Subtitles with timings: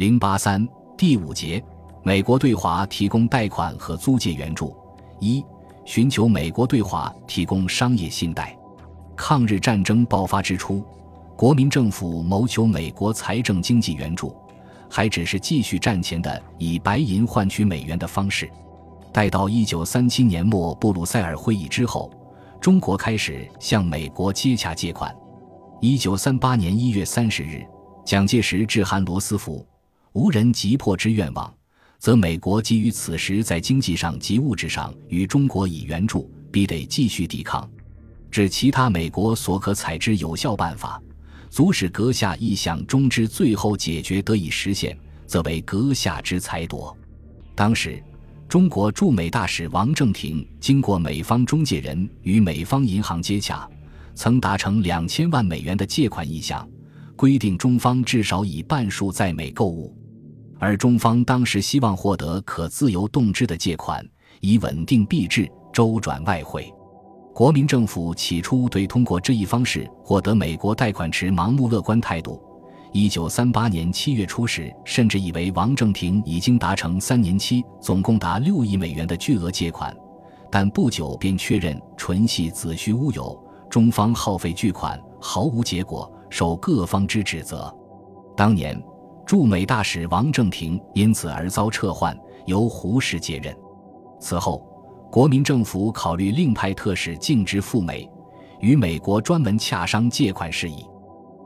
[0.00, 1.62] 零八三第五节，
[2.02, 4.74] 美国对华提供贷款和租借援助。
[5.20, 5.44] 一、
[5.84, 8.58] 寻求美国对华提供商业信贷。
[9.14, 10.82] 抗日战争爆发之初，
[11.36, 14.34] 国民政府谋求美国财政经济援助，
[14.88, 18.50] 还只是继续战前的以白银换取美元的方式。
[19.12, 22.10] 待到一九三七年末布鲁塞尔会议之后，
[22.58, 25.14] 中国开始向美国接洽借款。
[25.78, 27.62] 一九三八年一月三十日，
[28.02, 29.62] 蒋介石致函罗斯福。
[30.12, 31.52] 无人急迫之愿望，
[31.98, 37.68] 则美国基于此时在经济上及物质上与中国以援助，必得继续抵抗。
[38.28, 41.00] 指其他美国所可采之有效办法，
[41.48, 46.96] 足使阁下意想中之最后解决得以实现，则为阁下之裁夺。
[47.54, 48.02] 当时，
[48.48, 53.68] 中国驻美大使王正廷经过美方中介人与美方银行接洽，
[54.16, 56.68] 曾达成两千万美元的借款意向，
[57.14, 59.96] 规定中方至少以半数在美购物。
[60.60, 64.06] 而中方当时希望获得可自由动支的借款，
[64.40, 66.70] 以稳定币制、周转外汇。
[67.34, 72.38] 国民政府起初对通过这一方式获得美国贷款持盲目乐观态度。
[72.92, 79.96] 一九三八年七月初时，甚至以为王正廷已经达成三年期、总共达六亿美元的巨额借款，
[80.50, 83.34] 但不久便确认纯系子虚乌有，
[83.70, 87.74] 中方耗费巨款毫无结果，受各方之指责。
[88.36, 88.78] 当年。
[89.26, 93.54] 驻美大使王正廷因此而遭撤换，由胡适接任。
[94.18, 94.66] 此后，
[95.10, 98.08] 国民政府考虑另派特使径直赴美，
[98.60, 100.84] 与美国专门洽商借款事宜。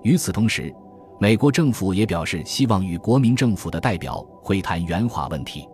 [0.03, 0.75] 与此同时，
[1.21, 5.69] 美国政府也表示希望与国民政府的代表会谈援华问题。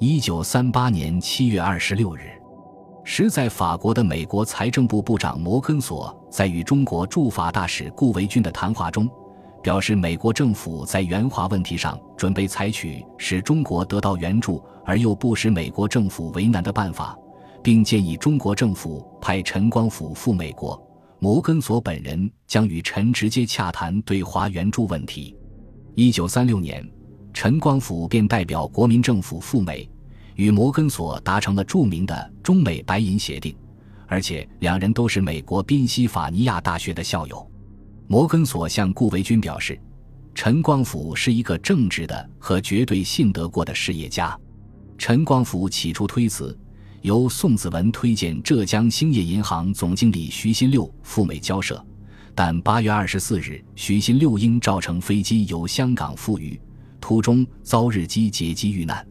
[0.00, 2.30] 一九三八年七月二十六日，
[3.04, 9.08] 时在法国的美国财政部部长摩根索在与中国驻法大使顾维钧的谈话中。
[9.64, 17.16] 表示美国政府在援华问题上准备采取使中国得到援助而又不使美国政府为难的办法，
[17.62, 20.78] 并建议中国政府派陈光甫赴美国，
[21.18, 25.34] 摩根索本人将与陈直接洽谈对华援助问题。
[25.94, 26.86] 一九三六年，
[27.32, 29.88] 陈光甫便代表国民政府赴美，
[30.34, 33.56] 与摩根索达成了著名的中美白银协定，
[34.08, 37.50] 而且两人都是美国宾夕法尼亚大学的校友。
[38.06, 39.78] 摩根索向顾维钧表示，
[40.34, 44.38] 陈光甫是一个正直的和绝对信得过的事业家。
[44.98, 46.56] 陈光甫起初推辞，
[47.00, 51.84] 由宋子文推荐浙江兴业银行总经理徐新六赴美交涉，
[52.34, 56.60] 但八月二十四日，徐新六应召乘飞机由香港赴渝，
[57.00, 59.04] 途中遭日机劫机遇难。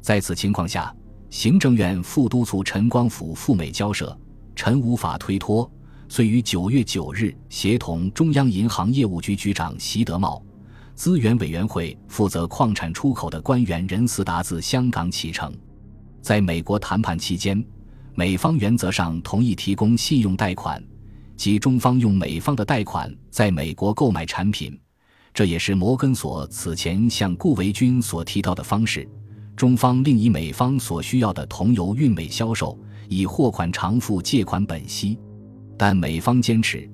[0.00, 0.94] 在此情况下，
[1.28, 4.18] 行政院副督促陈光甫赴美交涉，
[4.56, 5.70] 陈无法推脱。
[6.10, 10.44] 遂于九月九日协同中央银行业务局局长习德茂、
[10.96, 15.56] 资源委员会负责矿产出口的官员任思达自香港启程。
[16.20, 17.64] 在美国谈判期间，
[18.16, 20.82] 美方原则上同意提供信用贷款，
[21.36, 24.76] 即中方用美方的贷款在美国购买产品，
[25.32, 29.08] 这也是摩根索此前向顾维钧所提到的方式。
[29.54, 32.76] 中方另以美方所需要的铜油运美销售，
[33.08, 35.16] 以货款偿付借款本息。
[35.80, 36.86] 但美方坚持，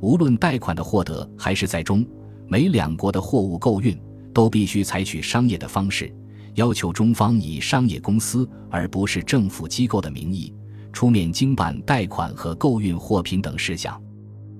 [0.00, 2.04] 无论贷款的获得还是在中
[2.48, 3.96] 美两国的货物购运，
[4.34, 6.12] 都必须采取商业的方式，
[6.56, 10.52] 要求中方以商业公司而不是政府机构的名义
[10.92, 13.96] 出面经办贷款和购运货品等事项。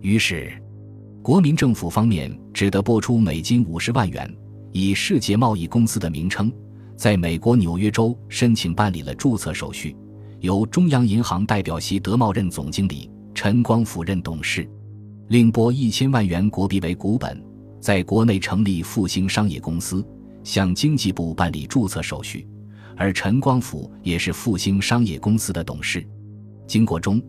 [0.01, 0.53] 于是，
[1.21, 4.33] 国民政府方面只得拨出美金五十万元，
[4.71, 6.53] 以世界贸易公司的名称，
[6.97, 9.97] 在美国纽约州申请办理了注册手续，
[10.39, 13.11] 由中央银行代表席德茂任总经理。
[13.35, 14.69] 陈光甫任董事，
[15.29, 17.43] 另拨一千万元国币为股本，
[17.81, 20.07] 在国内成立复兴商业公司，
[20.45, 22.47] 向经济部办理注册手续。
[22.97, 26.07] 而陈光甫也是复兴商业公司的董事。
[26.67, 27.21] 经过中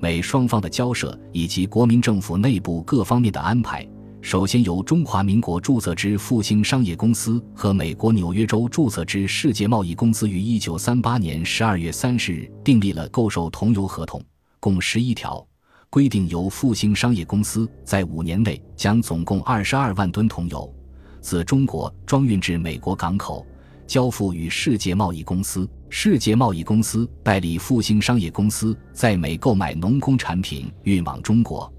[0.00, 3.86] 美双方的交涉以及国民政府内部各方面的安排，
[4.22, 14.22] 首先由中华民国注册之复兴商业公司和美国纽约州注册之世界贸易公司于一九三八年十二月三十日订立了购售桐油合同，
[14.58, 15.46] 共十一条。
[15.90, 20.72] 规定由复兴商业公司在五年内将总共二十二万吨铜油
[21.20, 23.44] 自中国装运至美国港口，
[23.88, 25.68] 交付与世界贸易公司。
[25.90, 31.70] 世界贸易公司代理复兴商业公司在美购买农工产品运往中国。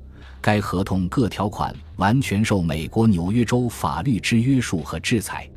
[0.42, 5.50] 该合同各条款完全受美国纽约州法律之约束和制裁。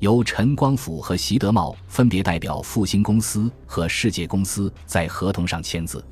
[0.00, 6.04] 由陈光甫和习德茂分别代表复兴公司和世界公司在合同上签字。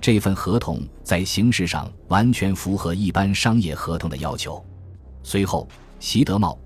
[0.00, 4.64] 这份合同在形式上完全符合一般商业合同的要求。
[5.22, 6.56] 随后，习德茂、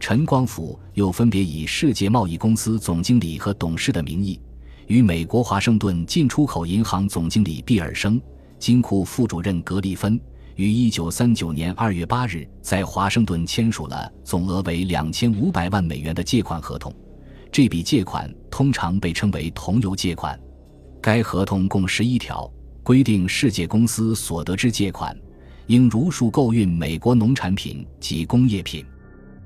[0.00, 4.40] 陈光甫又分别以世界贸易公司总经理和董事的名义，
[4.86, 8.20] 与美国华盛顿进出口银行总经理毕尔生、
[8.58, 10.20] 金库副主任格里芬，
[10.56, 16.92] 于一九三九年二月八日在华盛顿签署了总额为两千五百万美元的借款合同。
[17.52, 20.38] 这笔借款通常被称为同油借款。
[21.00, 22.50] 该合同共十一条，
[22.88, 25.14] 规定世界公司所得之借款，
[25.66, 28.82] 应如数购运美国农产品及工业品。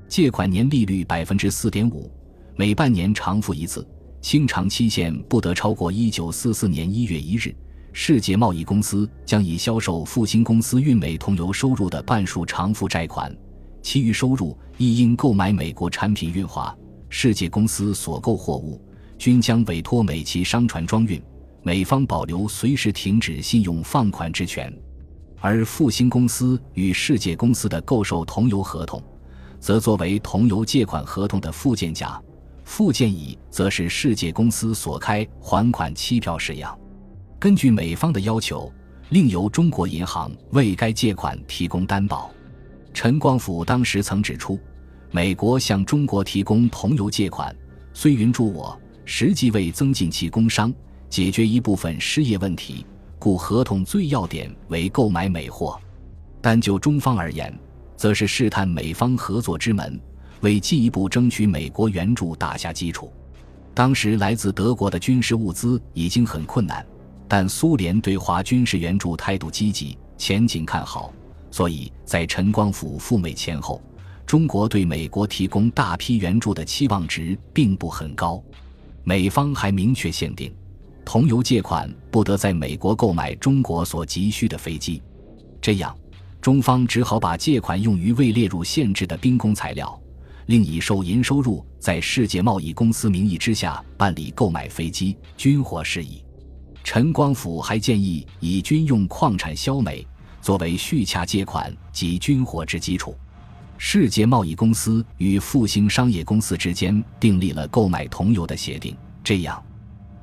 [0.07, 2.09] 借款年利率百分之四点五，
[2.55, 3.85] 每半年偿付一次，
[4.21, 7.53] 清偿期限不得超过一九四四年一月一日。
[7.93, 13.37] 世界贸易公司将以销售复兴公司运美桐油收入的半数偿付债款，
[13.83, 16.73] 其余收入亦应购买美国产品运华。
[17.09, 18.81] 世界公司所购货物
[19.19, 21.21] 均将委托美其商船装运，
[21.63, 24.73] 美方保留随时停止信用放款之权。
[25.41, 29.03] 而复兴公司与世界公司的购售桐油合同。
[29.59, 32.21] 则作为同油借款合同的附件甲，
[32.65, 36.77] 附件乙则是世界公司所开还款期票式样。
[37.39, 38.73] 根据美方的要求，
[39.11, 42.29] 另由中国银行为该借款提供担保。
[42.93, 44.59] 陈光甫当时曾指出，
[45.13, 47.55] 美国向中国提供同油借款，
[47.95, 50.75] 虽云助我，实际为增进其工商，
[51.13, 52.87] 解决一部分失业问题，
[53.19, 55.79] 故合同最要点为购买美货。
[56.41, 57.55] 但就中方而言，
[57.99, 60.01] 则是试探美方合作之门，
[60.41, 63.13] 为进一步争取美国援助打下基础。
[63.75, 66.83] 当时来自德国的军事物资已经很困难，
[67.29, 71.13] 但苏联对华军事援助态度积极，前景看好，
[71.51, 73.83] 所以在陈光甫赴美前后，
[74.25, 78.43] 中国对美国提供大批援助的期望值并不很高。
[79.05, 80.51] 美方还明确限定，
[81.05, 85.03] 同油借款不得在美国购买中国所急需的飞机，
[85.61, 85.97] 这样。
[86.41, 89.97] 中方只好把借款用于未列入限制的兵工材料，
[90.47, 96.21] 另以收银收入在世界贸易公司名义之下办理购买飞机、军火事宜。
[96.83, 100.05] 陈光甫还建议以军用矿产销美
[100.41, 103.15] 作为续洽借款及军火之基础。
[103.79, 109.63] 世界贸易公司与复兴商业公司之间订立了购买桐油的协定，这样，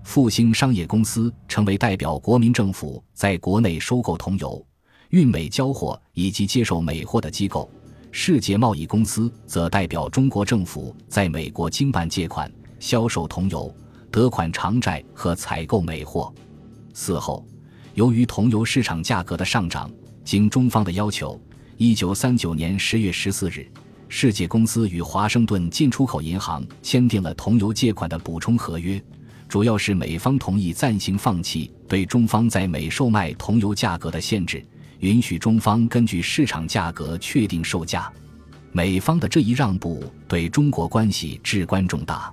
[0.09, 4.65] 复兴商业公司成为代表国民政府在国内收购桐油。
[5.11, 7.69] 运美交货以及接受美货的机构，
[8.09, 13.71] 世界贸易公司则代表中国政府在美国经办借款、销售桐油、
[14.09, 16.33] 得款偿债和采购美货。
[16.91, 17.45] 此后，
[17.93, 19.91] 由于桐油市场价格的上涨，
[20.25, 21.39] 经中方的要求，
[21.77, 23.71] 一九三九年十月十四日，
[24.07, 28.99] 世界公司与华盛顿进出口银行签订了桐油借款的补充合约，
[29.49, 34.63] 主要是美方同意暂行放弃对中方在美售卖桐油价格的限制。
[34.99, 38.11] 允许中方根据市场价格确定售价，
[38.71, 42.31] 美方的这一让步对中国关系至关重大。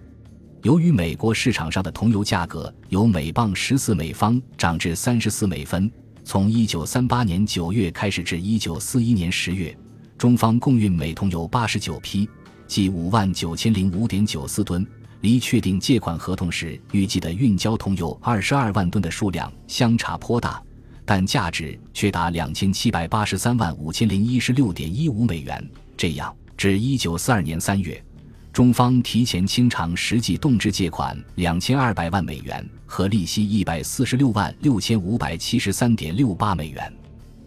[0.63, 5.91] 由于美国市场上的桐油价格由每磅十四美方涨至三十四美分，
[6.23, 9.75] 从一九三八年九月开始至一九四一年十月，
[10.19, 12.29] 中方共运美桐油八十九批，
[12.67, 14.85] 即五万九千零五点九四吨，
[15.21, 20.63] 离确定借款合同时预计的运交桐油二十二万吨的数量相差颇大。
[21.09, 25.71] 但价值却达两千七百八十三万五千零一十六点一五美元。
[25.97, 28.05] 这样，至一九四二年三月，
[28.53, 36.93] 中方提前清偿实际动支借款两千二百万美元和利息一百四十六万六千五百七十三点六八美元。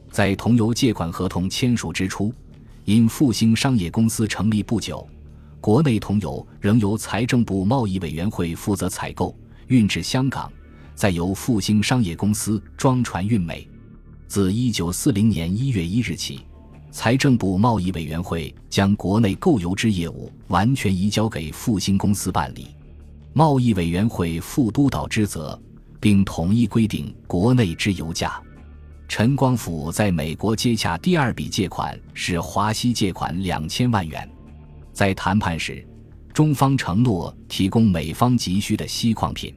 [0.10, 2.34] 在同油借款合同签署之初，
[2.86, 5.06] 因复兴商业公司成立不久，
[5.62, 9.38] 国内桐油仍由财政部贸易委员会负责采购，
[9.68, 10.52] 运至香港。
[10.96, 13.66] 再由复兴商业公司装船运美。
[14.28, 16.42] 自一九四零年一月一日起，
[16.92, 22.68] 财政部贸易委员会将国内购油之业务完全移交给复兴公司办理，
[23.32, 25.58] 贸易委员会负督导之责，
[26.02, 28.42] 并统一规定国内之油价。
[29.08, 34.30] 陈光甫在美国接洽第二笔借款是华西借款两千万元，
[35.00, 35.82] 在谈判时，
[36.34, 39.56] 中方承诺提供美方急需的锡矿品。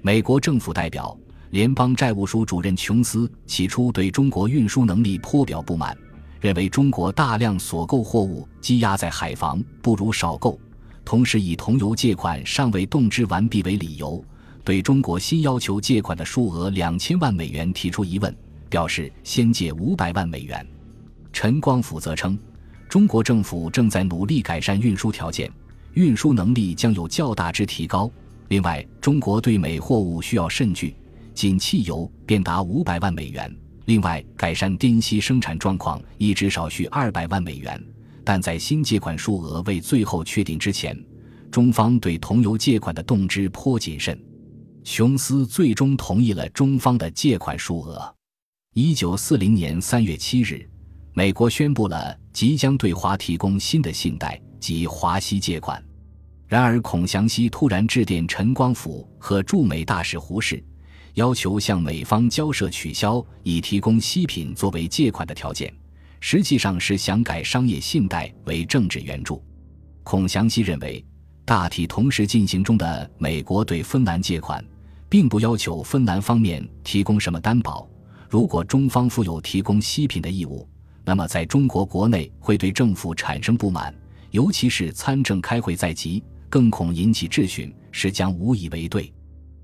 [0.00, 1.16] 美国政府代表、
[1.50, 5.96] 联邦债务署主任琼斯起初对中国运输能力颇表不满，
[6.40, 10.58] 认为中国大量所购货物积压在海防，不如少购。
[11.04, 14.20] 同时以同油借款尚未动支完毕为理由，
[14.64, 18.36] 对中国新要求借款的数额两千万美元提出疑问，
[18.68, 20.66] 表示先借五百万美元。
[21.32, 22.36] 陈光甫则称，
[22.92, 25.50] 中国政府正在努力改善运输条件，
[25.94, 28.12] 运输能力将有较大之提高。
[28.48, 30.94] 另外，中国对美货物需要甚巨，
[31.32, 33.50] 仅汽油便达五百万美元。
[33.86, 37.82] 另外，改善滇西生产状况亦至少需二百万美元。
[38.22, 40.94] 但在新借款数额未最后确定之前，
[41.50, 44.22] 中方对同油借款的动之颇谨慎。
[44.84, 48.14] 琼斯最终同意了中方的借款数额。
[48.74, 50.68] 一九四零年三月七日，
[51.14, 55.82] 美国宣布了即将对华提供新的信贷及华西借款。
[56.46, 60.62] 然而，孔祥熙突然致电陈光甫和驻美大使胡适，
[61.14, 65.72] 要求向美方交涉取消以提供西品作为借款的条件，
[66.20, 69.42] 实际上是想改商业信贷为政治援助。
[70.02, 71.04] 孔祥熙认为，
[71.44, 74.64] 大体同时进行中的美国对芬兰借款，
[75.10, 77.86] 并不要求芬兰方面提供什么担保。
[78.30, 80.66] 如果中方负有提供西品的义务，
[81.04, 83.94] 那么在中国国内会对政府产生不满，
[84.30, 86.22] 尤其是参政开会在即。
[86.48, 89.10] 更恐引起质询，是将无以为对。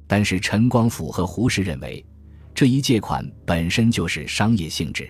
[0.07, 2.02] 但是陈光甫和胡适认为，
[2.54, 5.07] 这一借款本身就是商业性质，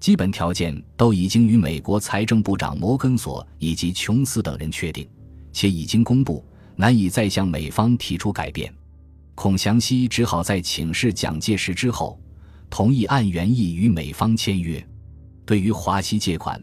[0.00, 5.06] 基本条件都已经与美国财政部长摩根索以及琼斯等人确定，
[5.52, 6.42] 且已经公布，
[6.76, 8.72] 难以再向美方提出改变。
[9.34, 12.18] 孔祥熙只好在请示蒋介石之后，
[12.70, 14.82] 同意按原意与美方签约。
[15.44, 16.62] 对于华西借款，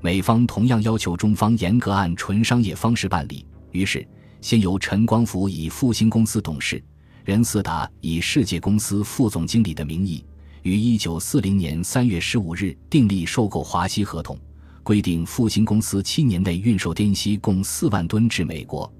[0.00, 3.46] 美方同样要求中方严格按纯商业方式办理。
[3.72, 4.06] 于是，
[4.40, 6.82] 先由陈光甫以复兴公司董事，
[7.24, 10.24] 任四达以世界公司副总经理的名义，
[10.62, 14.38] 于一九四零年三月十五日订立收购华西合同，
[14.82, 18.92] 规定复兴公司七年内运售滇西共四万吨至美国，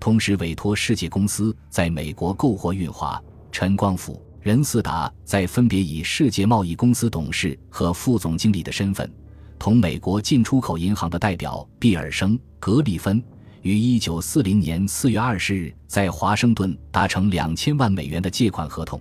[0.00, 3.22] 同时委托世界公司在美国购货运华。
[3.50, 9.12] 陈光甫、任四达在分别以世界贸易公司董事和副总经理的身份，
[9.58, 13.22] 同美国进出口银行的代表毕尔生、格里芬。
[13.60, 18.98] 于一九四零年四月二十日在华盛顿达成两千万美元的借款合同，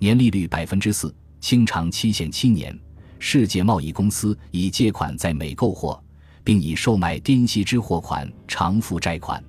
[0.00, 2.76] 年利率百分之四，清偿期限七年。
[3.20, 6.02] 世界贸易公司以借款在美购货，
[6.42, 9.40] 并以售卖滇西之货款偿付债款。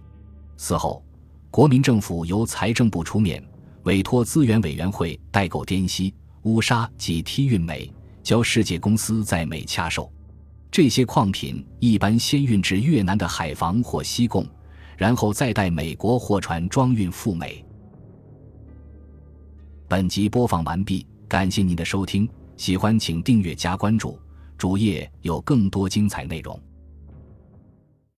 [0.57, 1.03] 此后，
[1.49, 3.43] 国民政府由财政部出面，
[3.83, 10.12] 委托资源委员会代购滇西、乌沙及梯运煤，交世界公司在美洽售。
[10.71, 14.45] 这些矿品一般先运至越南的海防或西贡，
[14.98, 17.65] 然后再带美国货船装运赴美。
[19.88, 24.19] 本集播放完毕，感谢您的收听，喜欢请订阅加关注，
[24.57, 26.59] 主页有更多精彩内容。